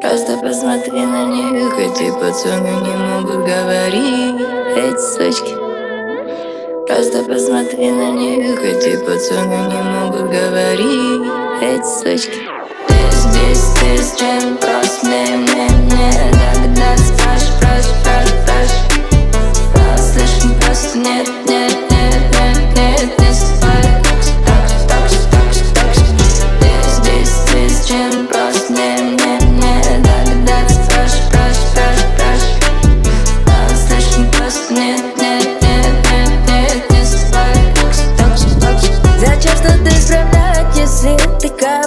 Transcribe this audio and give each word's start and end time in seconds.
Просто 0.00 0.38
посмотри 0.42 1.06
на 1.06 1.24
них 1.26 1.78
Эти 1.78 2.10
пацаны 2.10 2.70
не 2.82 2.96
могут 2.96 3.46
говорить. 3.46 4.40
Эти 4.76 4.98
сучки. 4.98 5.54
Просто 6.86 7.22
посмотри 7.24 7.90
на 7.90 8.10
них 8.10 8.62
Эти 8.62 8.96
пацаны 9.04 9.58
не 9.72 9.82
могут 9.82 10.30
говорить. 10.30 11.32
Эти 11.62 11.84
сучки. 11.84 12.40
Ты 12.88 12.94
здесь, 13.10 13.64
ты 13.80 14.02
с 14.02 14.12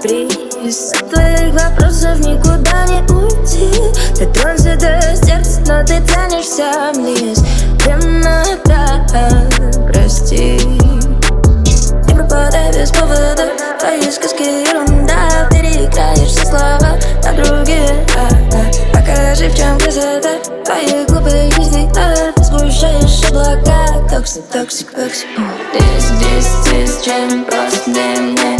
ты 0.00 0.28
От 0.28 1.10
твоих 1.10 1.54
вопросов 1.54 2.18
никуда 2.20 2.84
не 2.86 3.00
уйти. 3.12 3.68
Дотронься 4.18 4.76
до 4.76 5.16
сердца, 5.16 5.60
но 5.66 5.84
ты 5.84 6.00
тянешься 6.06 6.92
вниз. 6.94 7.38
Темнота, 7.84 9.06
прости. 9.90 10.58
Не 12.06 12.14
пропадай 12.14 12.72
без 12.72 12.90
повода 12.90 13.48
Твои 13.78 14.10
сказки 14.10 14.42
ерунда. 14.42 15.48
Переиграешь 15.50 16.28
все 16.28 16.46
слова 16.46 16.98
на 17.24 17.32
другие. 17.32 18.06
Покажи, 18.92 19.48
в 19.48 19.56
чем 19.56 19.78
красота 19.78 20.38
Твоих 20.64 21.06
глупых 21.08 21.54
жизней. 21.56 21.88
А 21.96 22.32
Ты 22.32 22.44
сгущаешь 22.44 23.24
облака 23.30 23.88
Toxic, 24.10 24.44
toxic, 24.52 24.90
toxic 24.90 25.28
Ты 25.72 25.80
здесь, 26.00 26.48
ты 26.64 26.86
с 26.86 27.02
чем 27.04 27.44
просто 27.44 27.90
мне, 27.90 28.57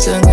Эти 0.00 0.29